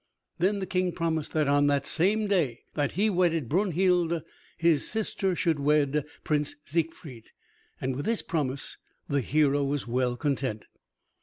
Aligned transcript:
Then 0.39 0.57
the 0.57 0.65
King 0.65 0.93
promised 0.93 1.31
that 1.33 1.47
on 1.47 1.67
the 1.67 1.79
same 1.83 2.25
day 2.25 2.61
that 2.73 2.93
he 2.93 3.07
wedded 3.07 3.47
Brunhild, 3.47 4.23
his 4.57 4.89
sister 4.89 5.35
should 5.35 5.59
wed 5.59 6.05
Prince 6.23 6.55
Siegfried, 6.65 7.25
and 7.79 7.95
with 7.95 8.05
this 8.05 8.23
promise 8.23 8.77
the 9.07 9.21
hero 9.21 9.63
was 9.63 9.85
well 9.87 10.17
content. 10.17 10.65